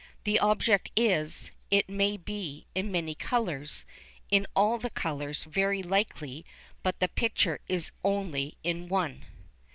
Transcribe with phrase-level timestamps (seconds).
[0.23, 3.85] The object is, it may be, in many colours,
[4.31, 6.43] in all the colours, very likely,
[6.81, 9.25] but the picture is only in one.